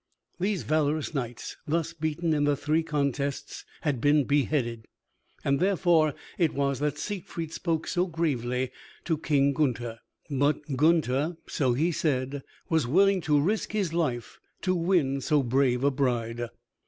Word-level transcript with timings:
These 0.39 0.63
valorous 0.63 1.13
knights, 1.13 1.57
thus 1.67 1.93
beaten 1.93 2.33
in 2.33 2.45
the 2.45 2.55
three 2.55 2.81
contests, 2.81 3.63
had 3.81 4.01
been 4.01 4.23
beheaded, 4.23 4.87
and 5.45 5.59
therefore 5.59 6.15
it 6.39 6.55
was 6.55 6.79
that 6.79 6.97
Siegfried 6.97 7.53
spoke 7.53 7.85
so 7.85 8.07
gravely 8.07 8.71
to 9.05 9.15
King 9.19 9.53
Gunther. 9.53 9.99
But 10.27 10.61
Gunther, 10.75 11.37
so 11.47 11.73
he 11.73 11.91
said, 11.91 12.41
was 12.67 12.87
willing 12.87 13.21
to 13.21 13.39
risk 13.39 13.73
his 13.73 13.93
life 13.93 14.39
to 14.63 14.73
win 14.73 15.21
so 15.21 15.43
brave 15.43 15.83
a 15.83 15.91
bride. 15.91 16.49